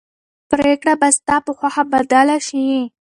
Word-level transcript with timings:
پرېکړه 0.51 0.93
به 1.01 1.09
ستا 1.17 1.35
په 1.45 1.51
خوښه 1.57 1.83
بدله 1.93 2.37
شي. 2.47 2.65